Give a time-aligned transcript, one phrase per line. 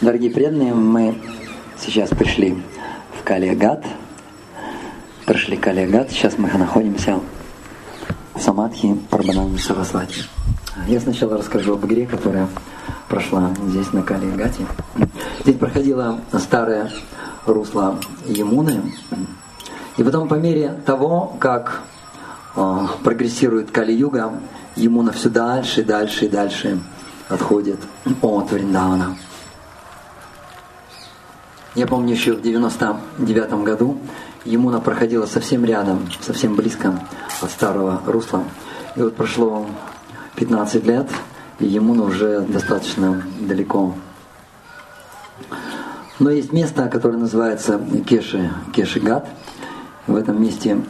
[0.00, 1.20] Дорогие преданные, мы
[1.76, 2.62] сейчас пришли
[3.18, 3.84] в Калиагат,
[5.26, 7.18] прошли Калиагат, сейчас мы находимся
[8.32, 10.22] в Самадхи Парбананди Сарасвати.
[10.86, 12.46] Я сначала расскажу об игре, которая
[13.08, 14.66] прошла здесь на Калиагате.
[15.42, 16.92] Здесь проходило старое
[17.44, 18.80] русло Емуны,
[19.96, 21.82] и потом по мере того, как
[22.54, 24.32] э, прогрессирует Кали-юга,
[24.76, 26.78] Емуна все дальше, дальше и дальше
[27.28, 27.80] отходит
[28.22, 29.16] от Вриндавана.
[31.78, 33.98] Я помню еще в 99 году
[34.44, 37.00] Емуна проходила совсем рядом, совсем близко
[37.40, 38.42] от старого русла.
[38.96, 39.64] И вот прошло
[40.34, 41.08] 15 лет,
[41.60, 43.94] и Емуна уже достаточно далеко.
[46.18, 49.28] Но есть место, которое называется Кеши, Кешигат.
[50.08, 50.80] В этом месте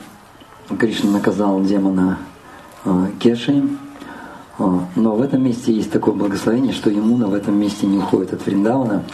[0.78, 2.19] Кришна наказал демона
[2.86, 3.62] э, Кеши.
[4.59, 8.33] Э, но в этом месте есть такое благословение, что Емуна в этом месте не уходит
[8.33, 9.05] от Вриндавана.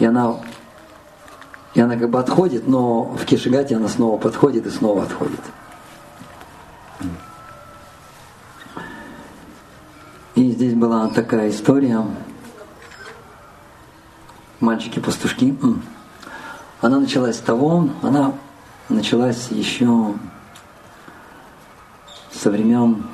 [0.00, 0.34] И она
[1.74, 5.40] и она как бы отходит, но в Кешигате она снова подходит и снова отходит.
[10.34, 12.04] И здесь была такая история.
[14.58, 15.56] Мальчики-пастушки.
[16.80, 18.32] Она началась с того, она
[18.88, 20.14] началась еще
[22.32, 23.04] со времен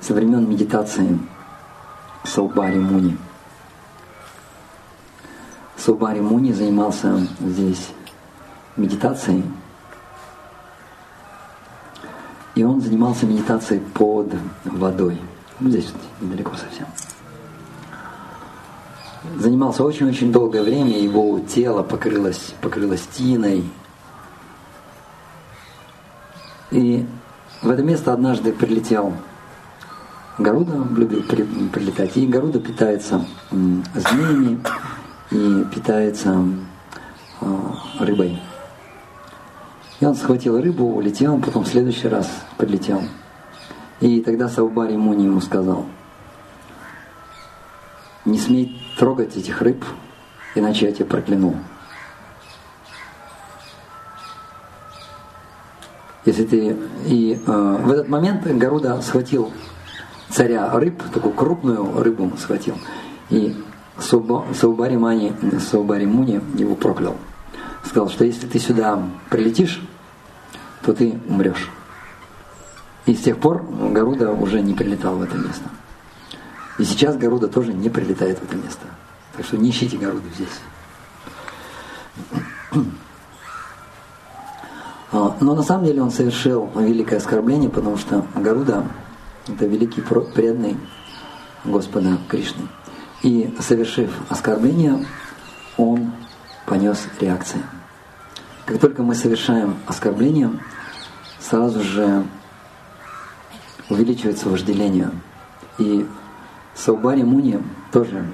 [0.00, 1.18] со времен медитации
[2.24, 3.18] Саубари Муни.
[5.78, 7.90] Субари Муни занимался здесь
[8.76, 9.44] медитацией.
[12.54, 14.32] И он занимался медитацией под
[14.64, 15.20] водой.
[15.60, 16.86] Ну, здесь недалеко совсем.
[19.38, 23.64] Занимался очень-очень долгое время, его тело покрылось, покрылось тиной.
[26.70, 27.06] И
[27.62, 29.12] в это место однажды прилетел
[30.38, 34.60] Гаруда, любил прилетать, и Гаруда питается змеями,
[35.30, 36.44] и питается
[37.40, 37.46] э,
[38.00, 38.40] рыбой.
[40.00, 42.28] И он схватил рыбу, улетел, потом в следующий раз
[42.58, 43.02] подлетел.
[44.00, 45.86] И тогда Саубари Муни ему сказал,
[48.26, 49.84] не смей трогать этих рыб,
[50.54, 51.56] иначе я тебя прокляну.
[56.26, 56.76] Если ты...
[57.06, 59.52] И э, в этот момент Гаруда схватил
[60.28, 62.76] царя рыб, такую крупную рыбу схватил,
[63.30, 63.56] и
[63.98, 67.16] Саубари Мани, Саубари Муни его проклял.
[67.84, 69.80] Сказал, что если ты сюда прилетишь,
[70.82, 71.70] то ты умрешь.
[73.06, 75.70] И с тех пор Гаруда уже не прилетал в это место.
[76.78, 78.86] И сейчас Гаруда тоже не прилетает в это место.
[79.36, 80.48] Так что не ищите Гаруду здесь.
[85.12, 88.84] А, но на самом деле он совершил великое оскорбление, потому что Гаруда–
[89.48, 90.76] это великий преданный
[91.64, 92.66] Господа Кришны.
[93.22, 95.04] И совершив оскорбление,
[95.76, 96.12] он
[96.66, 97.62] понес реакции.
[98.64, 100.50] Как только мы совершаем оскорбление,
[101.40, 102.24] сразу же
[103.88, 105.10] увеличивается вожделение.
[105.78, 106.06] И
[106.74, 107.62] Саубари Муни
[107.92, 108.26] тоже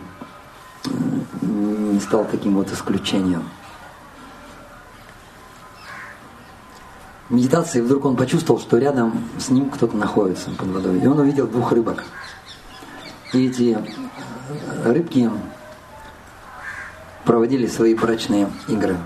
[1.43, 3.45] не стал таким вот исключением.
[7.29, 11.01] В медитации вдруг он почувствовал, что рядом с ним кто-то находится под водой.
[11.01, 12.05] И он увидел двух рыбок.
[13.33, 13.79] Эти
[14.85, 15.31] рыбки
[17.25, 18.97] проводили свои брачные игры.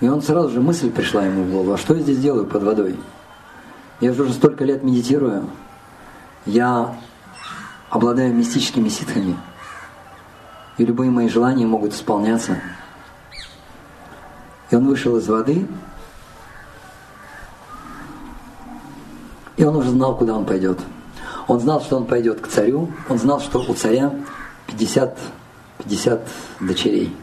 [0.00, 2.62] И он сразу же мысль пришла ему в голову, а что я здесь делаю под
[2.62, 3.00] водой?
[4.00, 5.50] Я же уже столько лет медитирую,
[6.46, 6.96] я
[7.90, 9.36] обладаю мистическими ситхами,
[10.76, 12.60] и любые мои желания могут исполняться.
[14.70, 15.66] И он вышел из воды,
[19.56, 20.78] и он уже знал, куда он пойдет.
[21.48, 24.14] Он знал, что он пойдет к царю, он знал, что у царя
[24.66, 25.18] 50,
[25.78, 26.28] 50
[26.60, 27.16] дочерей.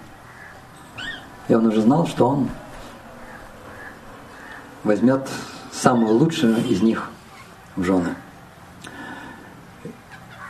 [1.47, 2.49] И он уже знал, что он
[4.83, 5.29] возьмет
[5.71, 7.11] самую лучшую из них
[7.75, 8.15] в жены.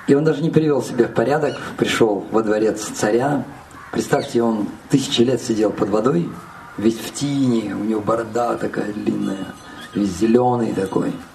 [0.08, 3.44] И он даже не привел себя в порядок, пришел во дворец царя.
[3.92, 6.30] Представьте, он тысячи лет сидел под водой,
[6.78, 9.48] весь в тени, у него борода такая длинная,
[9.94, 11.12] весь зеленый такой–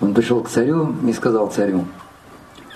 [0.00, 1.84] он пришел к царю и сказал царю,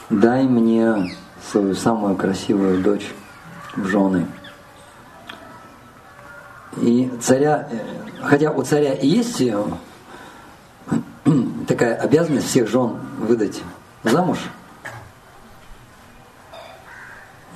[0.09, 1.11] дай мне
[1.51, 3.13] свою самую красивую дочь
[3.77, 4.27] в жены.
[6.77, 7.69] И царя,
[8.23, 9.43] хотя у царя и есть
[11.69, 13.63] такая обязанность всех жен выдать
[14.03, 14.39] замуж,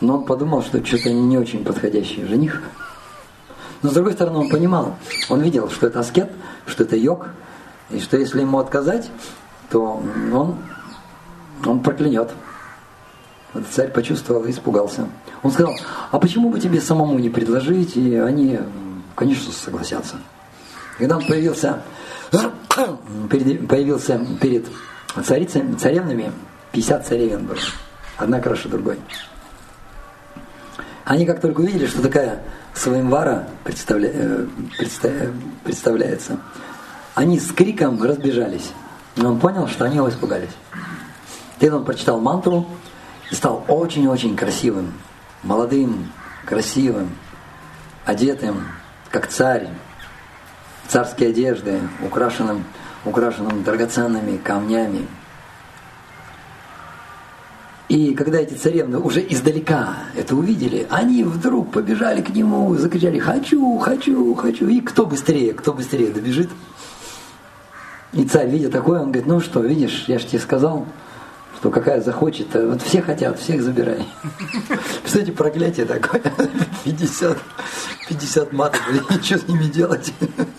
[0.01, 2.63] но он подумал, что что-то не очень подходящий жених.
[3.83, 4.97] Но с другой стороны, он понимал,
[5.29, 6.33] он видел, что это аскет,
[6.67, 7.29] что это йог,
[7.91, 9.11] и что если ему отказать,
[9.75, 10.01] то
[10.33, 10.57] он,
[11.67, 12.31] он проклянет.
[13.53, 15.09] Вот царь почувствовал и испугался.
[15.43, 15.75] Он сказал,
[16.13, 18.61] а почему бы тебе самому не предложить, и они,
[19.17, 20.15] конечно, согласятся.
[20.97, 21.83] Когда он появился,
[22.31, 24.65] появился перед
[25.25, 26.31] царицами, царевнами,
[26.71, 27.59] 50 царевен было,
[28.17, 29.01] одна краше другой.
[31.05, 32.45] Они как только увидели, что такая
[32.75, 34.11] Сваимвара представля...
[34.15, 34.47] Э,
[35.65, 36.39] представляется,
[37.17, 38.71] они с криком разбежались.
[39.17, 40.51] И он понял, что они его испугались.
[41.59, 42.67] Тогда он прочитал мантру
[43.31, 44.93] и стал очень-очень красивым,
[45.43, 46.11] молодым,
[46.45, 47.11] красивым,
[48.05, 48.67] одетым,
[49.11, 49.69] как царь,
[50.89, 52.65] царские одежды, украшенным,
[53.05, 55.07] украшенным драгоценными камнями.
[57.89, 63.79] И когда эти царевны уже издалека это увидели, они вдруг побежали к нему, закричали «Хочу,
[63.79, 66.51] хочу, хочу!» И кто быстрее, кто быстрее добежит–
[68.15, 70.87] и царь, видя такое, он говорит, ну что, видишь, я же тебе сказал,
[71.59, 74.07] что какая захочет, вот все хотят, всех забирай.
[75.05, 76.23] Кстати, проклятие такое,
[76.85, 77.39] 50,
[78.09, 78.81] 50 матов,
[79.11, 80.13] ничего с ними делать.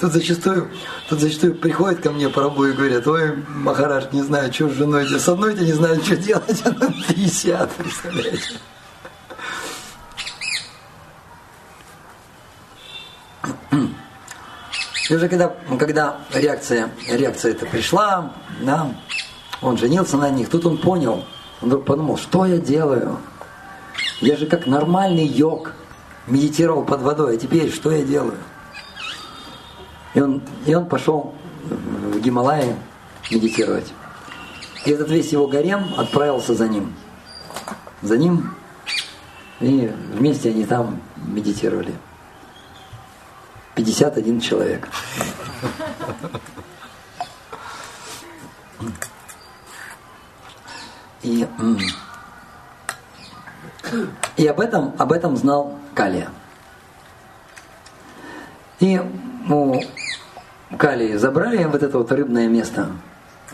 [0.00, 0.70] Тут зачастую,
[1.10, 4.72] тут зачастую приходят ко мне по рабу и говорят, ой, Махараш, не знаю, что с
[4.72, 8.54] женой, с одной-то не знаю, что делать, а на 50, представляете.
[15.10, 18.94] И уже когда, когда реакция, реакция эта пришла, да,
[19.60, 21.24] он женился на них, тут он понял,
[21.60, 23.18] он вдруг подумал, что я делаю?
[24.20, 25.72] Я же как нормальный йог
[26.28, 28.38] медитировал под водой, а теперь что я делаю?
[30.14, 31.34] И он, и он пошел
[31.64, 32.76] в Гималайи
[33.32, 33.92] медитировать.
[34.86, 36.94] И этот весь его гарем отправился за ним.
[38.02, 38.54] За ним.
[39.58, 41.94] И вместе они там медитировали.
[43.80, 44.88] 51 человек.
[51.22, 51.46] И,
[54.36, 56.28] и об, этом, об этом знал Калия.
[58.80, 59.00] И
[59.48, 59.80] у
[60.76, 62.90] Калии забрали вот это вот рыбное место,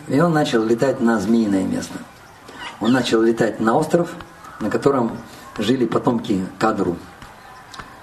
[0.07, 1.99] и он начал летать на змеиное место.
[2.81, 4.09] Он начал летать на остров,
[4.59, 5.17] на котором
[5.57, 6.97] жили потомки Кадру.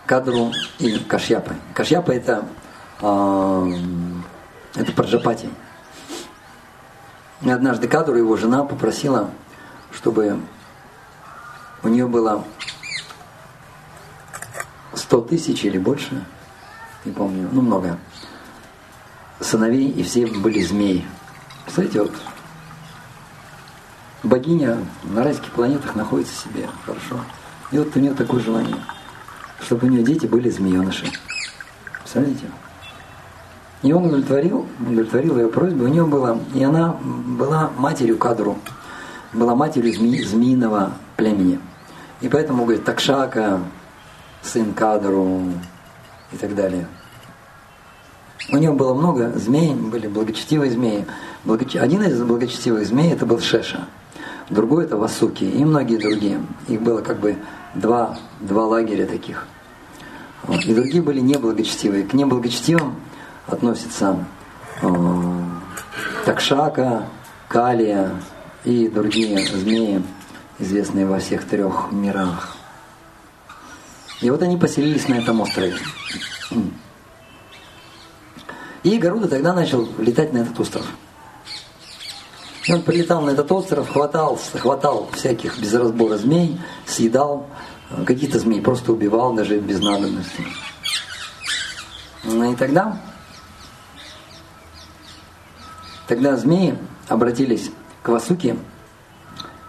[0.07, 1.55] Кадру и Кашьяпы.
[1.73, 2.47] Кашьяпа это,
[3.01, 3.73] э,
[4.75, 5.49] это Праджапати.
[7.41, 9.31] И однажды Кадру, его жена, попросила,
[9.93, 10.41] чтобы
[11.83, 12.45] у нее было
[14.93, 16.25] 100 тысяч или больше,
[17.05, 17.99] не помню, ну много,
[19.41, 21.07] сыновей, и все были змеи.
[21.65, 22.13] Представляете, вот
[24.23, 27.21] богиня на райских планетах находится себе, хорошо.
[27.73, 28.77] И вот у нее такое желание–
[29.65, 31.11] чтобы у нее дети были змееныши.
[32.01, 32.47] Представляете?
[33.83, 35.85] И он удовлетворил, удовлетворил ее просьбу.
[35.85, 38.59] У нее была, и она была матерью Кадру,
[39.33, 41.61] была матерью зме, змеиного племени.
[42.21, 43.61] И поэтому, говорит, Такшака,
[44.43, 45.43] сын Кадру
[46.33, 46.87] и так далее.
[48.53, 51.07] У нее было много змей, были благочестивые змеи.
[51.47, 53.87] Один из благочестивых змей это был Шеша,
[54.51, 56.41] другой это Васуки и многие другие.
[56.69, 57.37] Их было как бы
[57.75, 59.47] два, два лагеря таких.
[60.49, 62.05] И другие были неблагочестивые.
[62.05, 62.97] К неблагочестивым
[63.47, 64.25] относятся
[64.83, 64.89] э,
[66.25, 67.07] Такшака,
[67.49, 68.11] Калия
[68.65, 70.03] и другие змеи,
[70.59, 72.57] известные во всех трех мирах.
[74.21, 75.75] И вот они поселились на этом острове.
[78.83, 80.87] И Гаруда тогда начал летать на этот остров.
[82.67, 87.47] И он прилетал на этот остров, хватал, хватал всяких без разбора змей, съедал,
[88.07, 90.45] какие-то змеи просто убивал даже без надобности.
[92.25, 92.99] Ну и тогда,
[96.09, 96.77] тогда змеи
[97.09, 97.71] обратились
[98.03, 98.57] к Васуке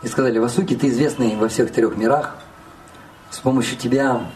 [0.04, 2.36] и сказали, Васуки, ты известный во всех трех мирах,
[3.30, 4.32] с помощью тебя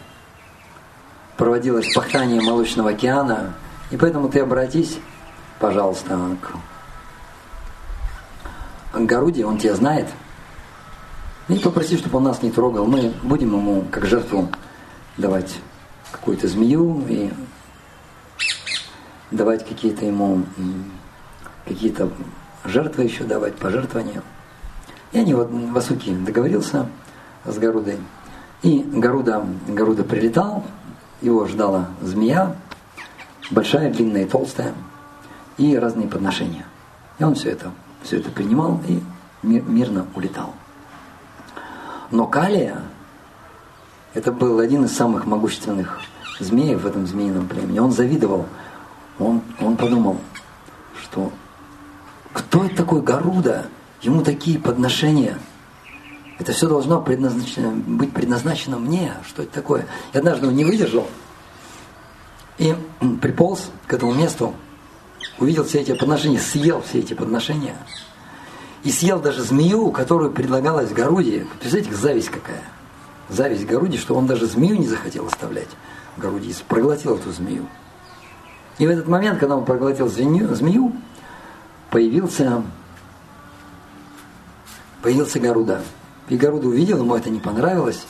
[1.36, 3.54] проводилось пахтание молочного океана,
[3.90, 4.98] и поэтому ты обратись,
[5.58, 6.52] пожалуйста, к
[8.98, 10.06] Гаруди, он тебя знает–
[11.56, 12.86] и попроси, чтобы он нас не трогал.
[12.86, 14.48] Мы будем ему как жертву
[15.16, 15.58] давать
[16.12, 17.30] какую-то змею и
[19.30, 20.44] давать какие-то ему
[21.66, 22.10] какие-то
[22.64, 24.22] жертвы еще давать, пожертвования.
[25.12, 26.88] И они вот Васуки договорился
[27.44, 27.98] с Гарудой.
[28.62, 30.64] И Гаруда, Гаруда прилетал,
[31.20, 32.56] его ждала змея,
[33.50, 34.74] большая, длинная, толстая,
[35.56, 36.66] и разные подношения.
[37.18, 39.02] И он все это, все это принимал и
[39.42, 40.54] мирно улетал.
[42.10, 42.82] Но Калия,
[44.14, 46.00] это был один из самых могущественных
[46.38, 47.78] змеев в этом змеином племени.
[47.78, 48.46] Он завидовал.
[49.18, 50.18] Он, он подумал,
[51.00, 51.30] что
[52.32, 53.66] кто это такой Гаруда,
[54.02, 55.38] ему такие подношения.
[56.38, 59.12] Это все должно предназначено, быть предназначено мне.
[59.28, 59.86] Что это такое?
[60.14, 61.06] Я однажды не выдержал
[62.60, 62.76] и
[63.22, 64.54] приполз к этому месту,
[65.38, 67.74] увидел все эти подношения, съел все эти подношения.
[68.82, 71.46] И съел даже змею, которую предлагалась Горуди.
[71.60, 72.62] Представляете, зависть какая.
[73.28, 75.68] Зависть Горуди, что он даже змею не захотел оставлять.
[76.16, 77.66] Горуди проглотил эту змею.
[78.78, 80.92] И в этот момент, когда он проглотил змею, змею
[81.90, 82.62] появился,
[85.02, 85.82] появился Гаруда.
[86.28, 88.06] И Гаруда увидел, ему это не понравилось.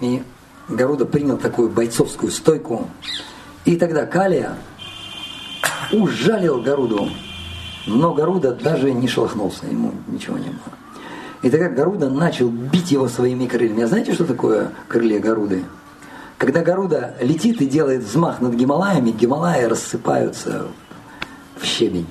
[0.00, 0.22] И
[0.68, 2.88] Гаруда принял такую бойцовскую стойку.
[3.64, 4.56] И тогда Калия
[5.92, 7.08] ужалил Гаруду.
[7.86, 10.76] Но Гаруда даже не шелохнулся, ему ничего не было.
[11.42, 13.82] И тогда Гаруда начал бить его своими крыльями.
[13.82, 15.64] А знаете, что такое крылья Гаруды?
[16.38, 20.66] Когда Гаруда летит и делает взмах над Гималаями, Гималаи рассыпаются
[21.56, 22.06] в щебень.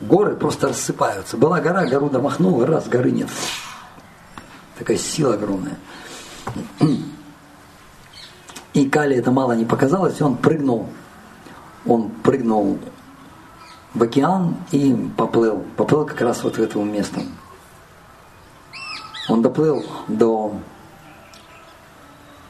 [0.00, 1.36] Горы просто рассыпаются.
[1.36, 3.28] Была гора, Гаруда махнула, раз, горы нет.
[4.78, 5.76] Такая сила огромная.
[8.74, 10.88] И Кали это мало не показалось, и он прыгнул.
[11.86, 12.78] Он прыгнул
[13.94, 15.64] в океан и поплыл.
[15.76, 17.20] Поплыл как раз вот в это место.
[19.28, 20.54] Он доплыл до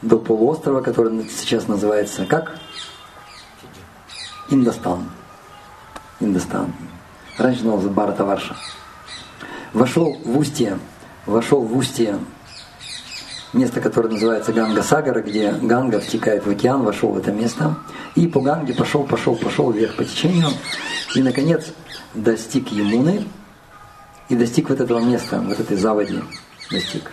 [0.02, 2.58] до полуострова, который сейчас называется как?
[4.50, 5.08] Индостан.
[6.18, 6.72] Индостан.
[7.38, 8.56] Раньше назывался Баратаварша.
[9.72, 10.78] Вошел в устье,
[11.24, 12.18] вошел в устье
[13.52, 17.76] место, которое называется Ганга Сагара, где Ганга втекает в океан, вошел в это место.
[18.14, 20.48] И по Ганге пошел, пошел, пошел вверх по течению.
[21.14, 21.72] И, наконец,
[22.14, 23.24] достиг Емуны
[24.28, 26.20] и достиг вот этого места, вот этой заводи
[26.70, 27.12] достиг.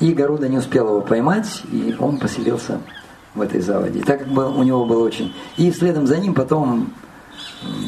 [0.00, 2.80] И Гаруда не успел его поймать, и он поселился
[3.34, 4.00] в этой заводе.
[4.00, 5.34] И так как у него было очень...
[5.56, 6.92] И следом за ним потом,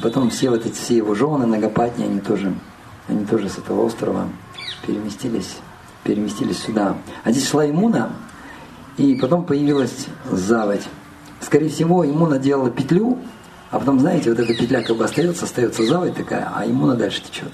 [0.03, 2.55] потом все вот эти все его жены, Нагопатни, они тоже,
[3.09, 4.29] они тоже с этого острова
[4.87, 5.57] переместились,
[6.05, 6.97] переместились сюда.
[7.25, 8.13] А здесь шла Имуна,
[8.97, 10.87] и потом появилась заводь.
[11.41, 13.19] Скорее всего, Имуна делала петлю,
[13.77, 17.23] а потом, знаете, вот эта петля как бы остается, остается заводь такая, а Имуна дальше
[17.23, 17.53] течет.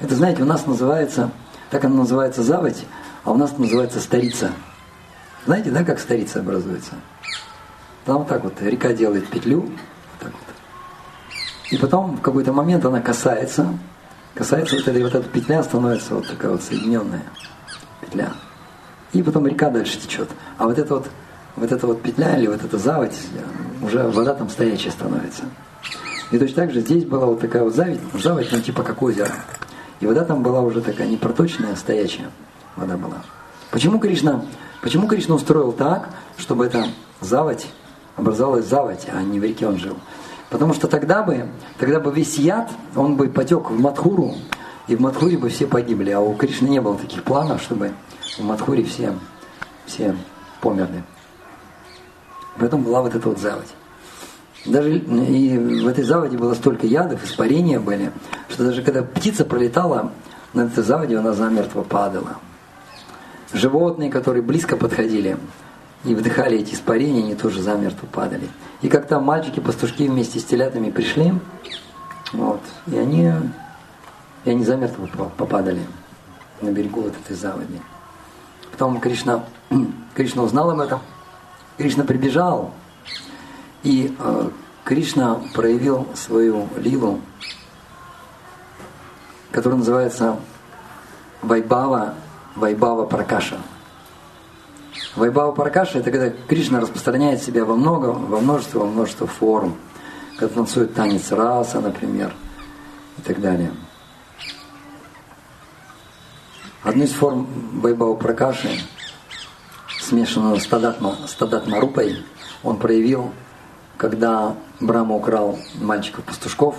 [0.00, 1.30] Это, знаете, у нас называется,
[1.68, 2.86] так она называется заводь,
[3.24, 4.52] а у нас называется старица.
[5.44, 6.92] Знаете, да, как старица образуется?
[8.06, 9.72] Там вот так вот река делает петлю, вот
[10.18, 11.70] так вот.
[11.70, 13.66] И потом в какой-то момент она касается,
[14.34, 17.24] касается вот этой вот эта петля становится вот такая вот соединенная
[18.00, 18.32] петля.
[19.12, 20.30] И потом река дальше течет.
[20.56, 21.10] А вот эта вот,
[21.56, 23.18] вот эта вот петля или вот эта заводь,
[23.82, 25.44] уже вода там стоячая становится.
[26.30, 29.32] И точно так же здесь была вот такая вот заводь, заводь, ну типа как озеро.
[30.00, 32.30] И вода там была уже такая не проточная, а стоячая
[32.76, 33.16] вода была.
[33.70, 34.44] Почему Кришна,
[34.82, 36.86] почему Кришна устроил так, чтобы эта
[37.20, 37.66] заводь
[38.16, 39.96] образовалась заводь, а не в реке он жил?
[40.50, 44.34] Потому что тогда бы, тогда бы весь яд, он бы потек в Мадхуру,
[44.88, 46.10] и в Мадхуре бы все погибли.
[46.10, 47.92] А у Кришны не было таких планов, чтобы
[48.36, 49.14] в Мадхуре все,
[49.86, 50.16] все
[50.60, 51.04] померли.
[52.58, 53.68] Поэтому была вот эта вот заводь.
[54.66, 58.12] Даже и в этой заводе было столько ядов, испарения были,
[58.48, 60.12] что даже когда птица пролетала
[60.52, 62.36] над этой заводью, она замертво падала
[63.52, 65.36] животные, которые близко подходили
[66.04, 68.48] и вдыхали эти испарения, они тоже замертво падали.
[68.82, 71.34] И как там мальчики-пастушки вместе с телятами пришли,
[72.32, 73.32] вот, и они,
[74.44, 75.80] и они замертво попадали
[76.60, 77.80] на берегу вот этой заводи.
[78.72, 79.44] Потом Кришна,
[80.14, 81.00] Кришна узнал об этом,
[81.80, 82.74] Кришна прибежал,
[83.82, 84.50] и э,
[84.84, 87.22] Кришна проявил свою лилу,
[89.50, 90.36] которая называется
[91.40, 92.16] Вайбава
[92.54, 93.56] Вайбава Пракаша.
[95.16, 99.74] Вайбава Пракаша– это когда Кришна распространяет себя во много, во множество, во множество форм.
[100.36, 102.34] Когда танцует танец раса, например,
[103.16, 103.72] и так далее.
[106.82, 107.48] Одну из форм
[107.80, 108.68] Вайбава Пракаши,
[110.00, 112.24] смешанную с Тадатма, с Тадатмарупой,
[112.62, 113.32] он проявил,
[113.96, 116.76] когда Брама украл мальчиков-пастушков,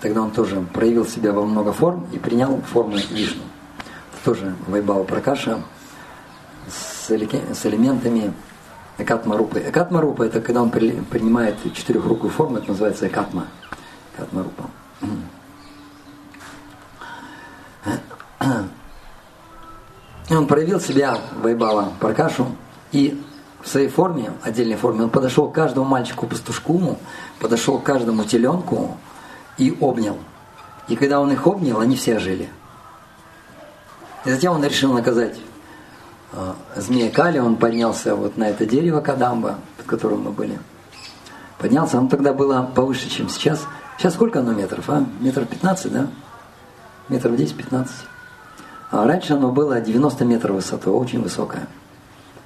[0.00, 3.42] тогда он тоже проявил себя во много форм и принял форму Вишну
[4.24, 5.62] тоже Вайбава Пракаша
[6.68, 8.32] с, элементами
[8.98, 9.60] Экатма Рупы.
[9.60, 13.46] Экатма Рупа это когда он при, принимает четырехрукую форму, это называется Экатма.
[14.14, 14.70] Экатма Рупа.
[20.36, 22.46] Он проявил себя, Вайбава Пракашу,
[22.90, 23.22] и
[23.62, 26.98] в своей форме, отдельной форме, он подошел к каждому мальчику-пастушку,
[27.38, 28.96] подошел к каждому теленку
[29.58, 30.18] и обнял.
[30.88, 32.48] И когда он их обнял, они все жили.
[34.24, 35.38] И затем он решил наказать
[36.32, 40.58] э, змея Кали, он поднялся вот на это дерево Кадамба, под которым мы были.
[41.58, 43.66] Поднялся, оно тогда было повыше, чем сейчас.
[43.98, 45.04] Сейчас сколько оно метров, а?
[45.20, 46.08] Метр пятнадцать, да?
[47.08, 47.88] метров 10-15.
[48.92, 51.66] А раньше оно было 90 метров высотой, очень высокое.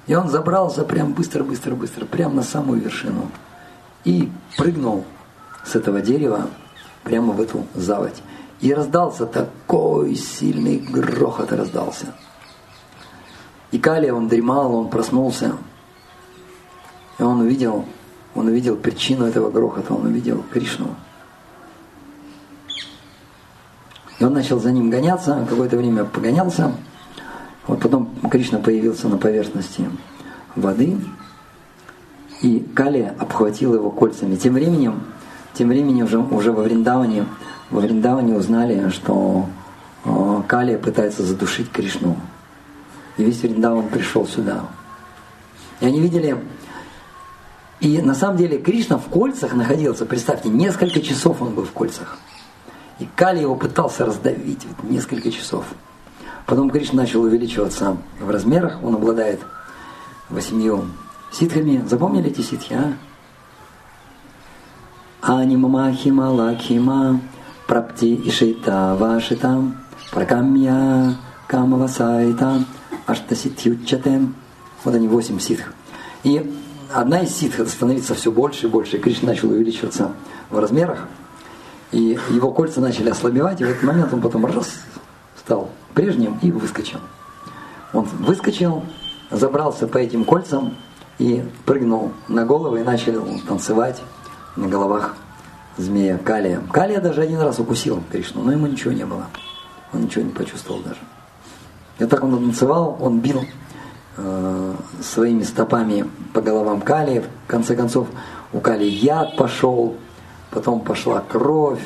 [0.07, 3.29] И он забрался прям быстро-быстро-быстро, прямо на самую вершину.
[4.05, 5.03] И прыгнул
[5.65, 6.47] с этого дерева
[7.03, 8.23] прямо в эту заводь.
[8.61, 12.13] И раздался такой сильный грохот раздался.
[13.71, 15.57] И Калия, он дремал, он проснулся.
[17.19, 17.83] И он увидел,
[18.35, 20.95] он увидел причину этого грохота, он увидел Кришну.
[24.19, 26.71] И он начал за ним гоняться, какое-то время погонялся.
[27.67, 29.89] Вот потом Кришна появился на поверхности
[30.55, 30.97] воды,
[32.41, 34.35] и Кали обхватил его кольцами.
[34.35, 35.03] Тем временем,
[35.53, 37.25] тем временем уже, уже во Вриндаване,
[37.69, 39.47] во Вриндаване узнали, что
[40.05, 42.15] э, Кали пытается задушить Кришну.
[43.17, 44.65] И весь Вриндаван пришел сюда.
[45.79, 46.37] И они видели,
[47.79, 52.17] и на самом деле Кришна в кольцах находился, представьте, несколько часов он был в кольцах.
[52.99, 55.65] И Кали его пытался раздавить вот, несколько часов.
[56.45, 59.41] Потом Кришна начал увеличиваться в размерах, он обладает
[60.29, 60.85] восемью
[61.31, 61.83] ситхами.
[61.87, 62.93] Запомнили эти ситхи, а?
[65.21, 67.19] Анимама хима лакхима
[67.67, 69.61] прапти ишита вашита
[70.11, 72.63] пракамья камавасайта
[73.05, 74.35] аштаситьючатем.
[74.83, 75.73] Вот они восемь ситх.
[76.23, 76.49] И
[76.93, 78.99] одна из ситх становится все больше и больше.
[78.99, 80.13] Кришна начал увеличиваться
[80.49, 81.07] в размерах.
[81.91, 84.79] И его кольца начали ослабевать, и в этот момент он потом раз
[85.37, 86.99] стал прежним и выскочил.
[87.93, 88.83] Он выскочил,
[89.31, 90.75] забрался по этим кольцам
[91.17, 94.01] и прыгнул на головы и начал танцевать
[94.55, 95.15] на головах
[95.77, 96.61] змея Калия.
[96.71, 99.25] Калия даже один раз укусил Кришну, но ему ничего не было.
[99.93, 100.99] Он ничего не почувствовал даже.
[101.99, 103.43] И так он танцевал, он бил
[104.17, 107.21] э, своими стопами по головам Калия.
[107.21, 108.07] В конце концов,
[108.53, 109.95] у Калия яд пошел,
[110.57, 111.83] потом пошла кровь.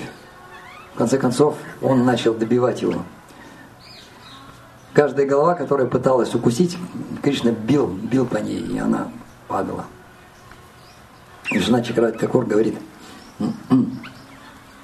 [0.93, 3.03] В конце концов, он начал добивать его.
[4.93, 6.77] Каждая голова, которая пыталась укусить,
[7.21, 9.10] Кришна бил, бил по ней, и она
[9.49, 9.86] падала.
[11.49, 12.77] И жена Чакрати Такур говорит,
[13.39, 13.99] «М-м-м».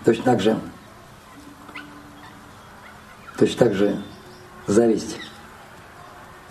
[0.03, 0.59] точно так же,
[3.37, 4.01] точно так же
[4.67, 5.17] зависть.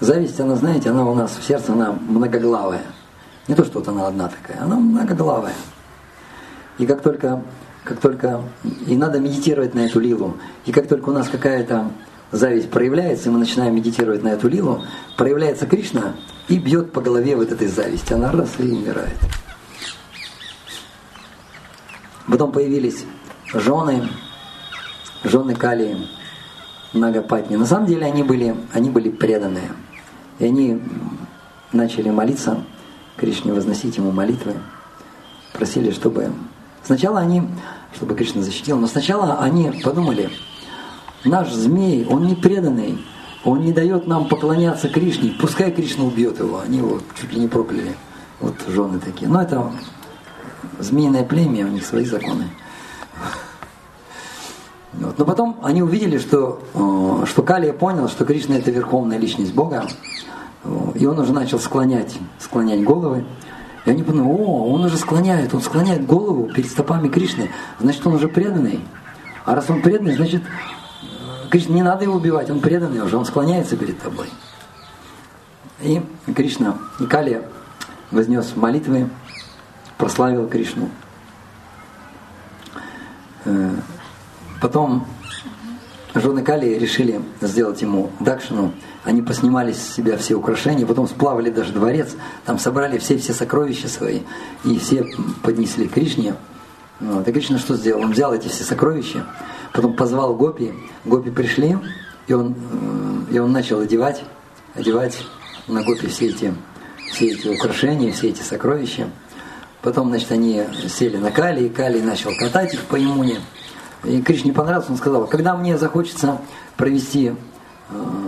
[0.01, 2.87] Зависть, она, знаете, она у нас в сердце, она многоглавая.
[3.47, 5.55] Не то, что вот она одна такая, она многоглавая.
[6.79, 7.43] И как только,
[7.85, 8.43] как только,
[8.87, 11.91] и надо медитировать на эту лилу, и как только у нас какая-то
[12.33, 14.83] зависть проявляется, и мы начинаем медитировать на эту лилу,
[15.17, 16.15] проявляется Кришна
[16.49, 18.13] и бьет по голове вот этой зависти.
[18.13, 19.17] Она раз и умирает.
[22.29, 23.05] Потом появились
[23.55, 24.09] жены,
[25.25, 25.97] жены Кали,
[26.93, 27.57] Нагапатни.
[27.57, 29.71] На самом деле они были, они были преданные.
[30.39, 30.81] И они
[31.73, 32.65] начали молиться
[33.17, 34.55] Кришне, возносить ему молитвы.
[35.53, 36.33] Просили, чтобы...
[36.87, 37.43] Сначала они,
[37.95, 40.31] чтобы Кришна защитил, но сначала они подумали,
[41.27, 43.05] Наш змей, он не преданный,
[43.45, 45.35] он не дает нам поклоняться Кришне.
[45.41, 46.61] Пускай Кришна убьет его.
[46.61, 47.97] Они его чуть ли не прокляли.
[48.41, 49.29] Вот жены такие.
[49.29, 49.73] Но это
[50.79, 52.49] змеиное племя, у них свои законы.
[54.93, 55.19] Вот.
[55.19, 59.89] Но потом они увидели, что, э, что Калия понял, что Кришна это верховная личность Бога.
[60.95, 63.25] И он уже начал склонять, склонять головы.
[63.87, 68.15] И они подумали, о, он уже склоняет, он склоняет голову перед стопами Кришны, значит, он
[68.15, 68.81] уже преданный.
[69.45, 70.43] А раз он преданный, значит,
[71.51, 74.29] Кришна, не надо его убивать, он преданный уже, он склоняется перед тобой.
[75.81, 76.03] И
[76.35, 77.43] Кришна, и Кали
[78.11, 79.09] вознес молитвы,
[79.99, 80.91] прославил Кришну.
[83.45, 83.71] Э,
[84.61, 85.07] потом
[86.13, 88.73] жены Кали решили сделать ему дакшину.
[89.07, 94.21] Они поснимали с себя все украшения, потом сплавали даже дворец, там собрали все-все сокровища свои,
[94.65, 95.07] и все
[95.43, 96.35] поднесли Кришне.
[97.01, 97.27] Вот.
[97.27, 98.03] И Кришна что сделал?
[98.03, 99.25] Он взял эти все сокровища,
[99.73, 100.73] Потом позвал гопи,
[101.05, 101.77] гопи пришли,
[102.27, 102.55] и он,
[103.31, 104.25] э, и он начал одевать,
[104.75, 105.19] одевать
[105.69, 106.55] на гопи все эти,
[107.13, 109.11] все эти украшения, все эти сокровища.
[109.83, 113.41] Потом, значит, они сели на Кали, и Кали начал катать их по иммуне.
[114.03, 116.41] И Кришне понравился, он сказал, когда мне захочется
[116.79, 117.35] провести,
[117.91, 118.26] э,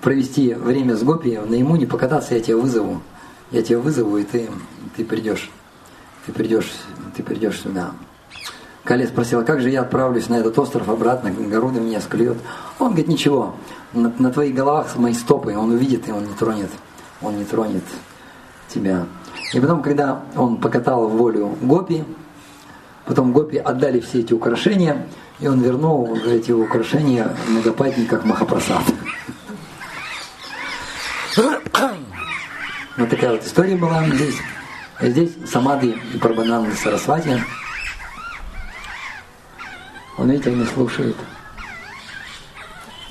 [0.00, 3.02] провести время с гопи на иммуне, покататься, я тебя вызову.
[3.50, 4.50] Я тебя вызову, и ты,
[4.96, 5.50] ты придешь.
[6.26, 6.72] Ты придешь,
[7.16, 7.92] ты придешь сюда.
[8.84, 12.36] Кале спросила, как же я отправлюсь на этот остров обратно, Гаруда меня склюет.
[12.78, 13.54] Он говорит, ничего,
[13.94, 16.70] на, на твоих головах мои стопы, он увидит, и он не тронет,
[17.22, 17.84] он не тронет
[18.68, 19.06] тебя.
[19.54, 22.04] И потом, когда он покатал волю Гопи,
[23.06, 25.06] потом Гопи отдали все эти украшения,
[25.40, 28.82] и он вернул эти украшения многопатни, как Махапрасад.
[32.96, 34.36] Вот такая вот история была здесь.
[35.00, 37.40] Здесь Самади и Прабхананда Сарасвати
[40.16, 41.16] он, видите, он не слушает.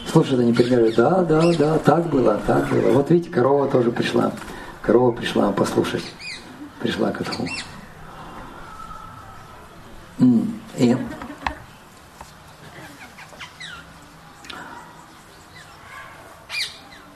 [0.10, 2.94] слушают они примеры, да, да, да, так было, так было.
[2.94, 4.32] Вот видите, корова тоже пришла.
[4.82, 6.04] Корова пришла послушать.
[6.80, 7.46] Пришла к отцу.
[10.78, 10.98] И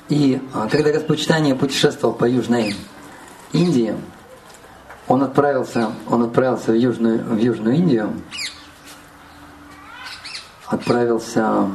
[0.09, 2.75] И а, когда Господь Читание путешествовал по Южной
[3.51, 3.95] Индии,
[5.07, 8.13] он отправился, он отправился в Южную, в Южную Индию,
[10.65, 11.69] отправился,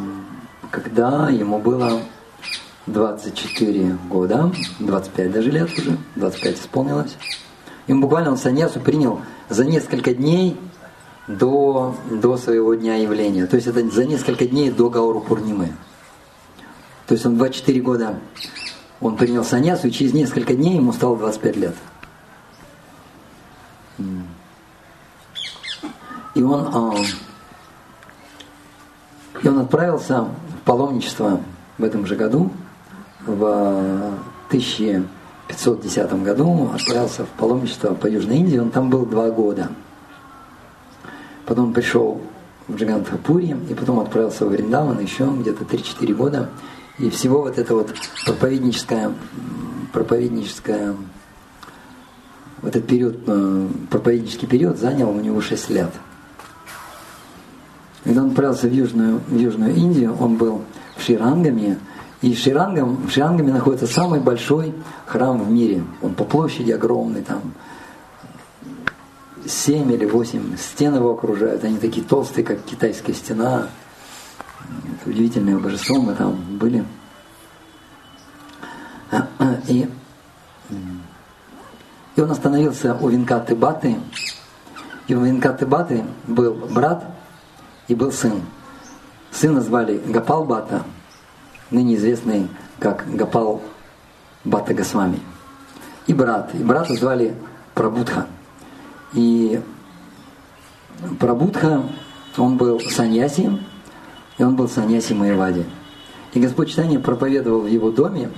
[0.71, 2.01] когда ему было
[2.87, 7.17] 24 года, 25 даже лет уже, 25 исполнилось.
[7.87, 10.57] Ему буквально он саньясу принял за несколько дней
[11.27, 13.47] до, до своего дня явления.
[13.47, 15.73] То есть это за несколько дней до Гауру Пурнимы.
[17.13, 18.19] То есть он 24 года
[18.99, 21.75] он принял саньясу, и через несколько дней ему стало 25 лет.
[26.35, 26.95] И он, а,
[29.43, 31.43] и он отправился в паломничество
[31.77, 32.51] в этом же году,
[33.27, 33.45] в
[34.49, 39.69] 1510 году отправился в паломничество по Южной Индии, он там был два года.
[41.45, 42.23] Потом пришел
[42.69, 46.49] в Джигантхапури, и потом отправился в Вриндаван еще где-то 3-4 года.
[47.03, 47.93] И всего вот это вот
[48.25, 49.13] проповедническое,
[49.93, 50.95] проповедническое
[52.63, 55.91] в этот период, э, проповеднический период занял у него 6 лет.
[58.05, 60.63] Когда он отправился в Южную, в Южную Индию, он был
[60.97, 61.81] в Ширангаме,
[62.21, 64.73] и Ширангам, в Ширангаме находится самый большой
[65.05, 65.83] храм в мире.
[66.03, 67.53] Он по площади огромный, там
[69.45, 73.67] 7 или 8 стен его окружают, они такие толстые, как китайская стена.
[74.95, 76.85] Это удивительное божество, мы там были.
[79.69, 79.89] И
[82.15, 83.97] и он остановился у Винкаты Баты.
[85.09, 87.05] И у Винкаты Баты был брат
[87.89, 88.43] и был сын.
[89.31, 90.83] Сына звали Гапал Бата,
[91.71, 92.49] ныне известный
[92.79, 93.63] как Гапал
[94.45, 95.21] Бата Госвами.
[96.07, 96.55] И брат.
[96.55, 97.35] И брата звали
[97.75, 98.27] Прабудха.
[99.15, 99.63] И
[101.19, 101.83] Прабудха,
[102.37, 103.59] он был саньяси,
[104.39, 105.65] и он был саньяси Майявади.
[106.35, 108.31] И Господь Читание проповедовал в его доме,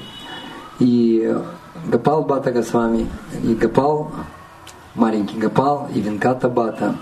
[0.78, 1.36] и
[1.86, 3.08] Гапал Бата Госвами,
[3.42, 4.12] и Гапал,
[4.94, 6.96] маленький Гапал, и Винката Бата,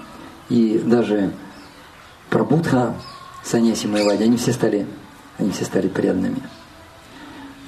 [0.48, 1.32] и даже
[2.30, 2.94] Прабудха,
[3.42, 4.86] Саньяси Майвади, они все стали,
[5.38, 6.42] они все стали преданными.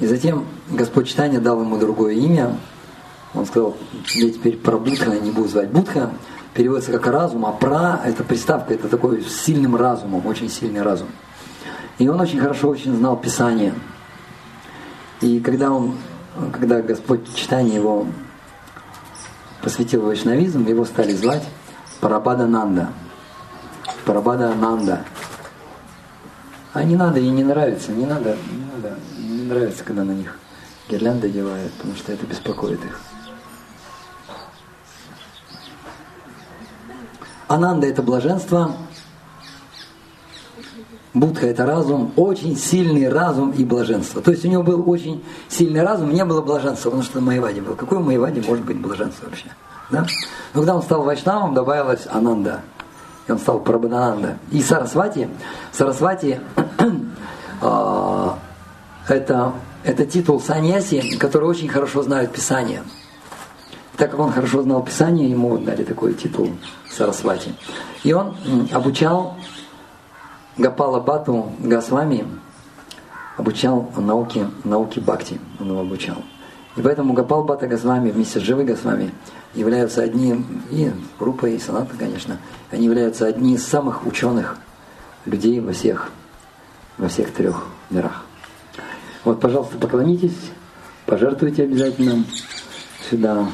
[0.01, 2.57] И затем Господь Читания дал ему другое имя.
[3.33, 3.77] Он сказал,
[4.15, 5.71] я теперь про Будха не буду звать.
[5.71, 6.13] Будха
[6.55, 11.09] переводится как разум, а пра– это приставка, это такой с сильным разумом, очень сильный разум.
[11.99, 13.75] И он очень хорошо очень знал Писание.
[15.21, 15.97] И когда он
[16.53, 18.07] когда Господь читание его
[19.63, 21.45] посвятил вайшнавизм, его стали звать
[22.01, 22.89] Парабада Нанда.
[24.05, 25.05] Парабада Нанда.
[26.73, 30.37] А не надо, ей не нравится, не надо, не надо, не нравится, когда на них
[30.89, 33.01] гирлянды одевают, потому что это беспокоит их.
[37.55, 38.73] Ананда– это блаженство,
[41.15, 44.21] Будха– это разум, очень сильный разум и блаженство.
[44.21, 47.77] То есть у него был очень сильный разум, не было блаженства, потому что Майвади был.
[47.77, 49.47] Какой у Майвади может быть блаженство вообще?
[49.91, 50.05] Да?
[50.53, 52.63] Но когда он стал Вайшнавом, добавилась Ананда.
[53.29, 54.39] И он стал Прабхананда.
[54.51, 55.29] И Сарасвати,
[55.73, 56.41] Сарасвати
[57.61, 58.31] э,
[59.09, 59.53] это,
[59.85, 62.83] это титул саньяси, который очень хорошо знает Писание.
[63.97, 66.51] Так как он хорошо знал Писание, ему дали такой титул
[66.91, 67.55] Сарасвати.
[68.03, 68.35] И он
[68.73, 69.37] обучал
[70.57, 72.27] Гапала Бату Госвами
[73.37, 76.17] обучал науке, науке Бхакти, он его обучал.
[76.77, 79.13] И поэтому Гапал Бата Госвами вместе с Живой Госвами
[79.55, 82.39] являются одним, и Рупа, и Саната, конечно,
[82.71, 84.59] они являются одни из самых ученых
[85.25, 86.11] людей во всех,
[86.99, 88.25] во всех трех мирах.
[89.25, 90.37] Вот, пожалуйста, поклонитесь,
[91.07, 92.25] пожертвуйте обязательно
[93.09, 93.47] сюда.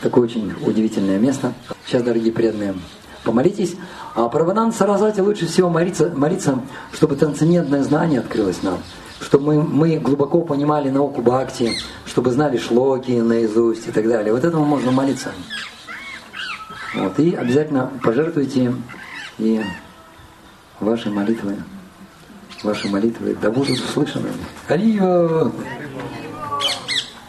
[0.00, 1.52] Такое очень удивительное место.
[1.84, 2.74] Сейчас, дорогие преданные,
[3.24, 3.74] помолитесь.
[4.14, 6.60] А Параванан Саразати лучше всего молиться, молиться,
[6.92, 8.78] чтобы трансцендентное знание открылось нам,
[9.20, 11.72] чтобы мы, мы глубоко понимали науку Бхакти,
[12.06, 14.32] чтобы знали шлоки наизусть и так далее.
[14.32, 15.32] Вот этому можно молиться.
[16.94, 18.74] Вот, и обязательно пожертвуйте
[19.38, 19.60] и
[20.80, 21.56] ваши молитвы,
[22.62, 24.28] ваши молитвы да будут услышаны.
[24.68, 25.50] Алия!